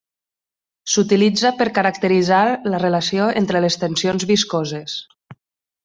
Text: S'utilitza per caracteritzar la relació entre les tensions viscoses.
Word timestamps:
S'utilitza 0.93 1.51
per 1.59 1.67
caracteritzar 1.75 2.41
la 2.75 2.79
relació 2.87 3.31
entre 3.45 3.65
les 3.67 3.81
tensions 3.87 4.27
viscoses. 4.35 4.99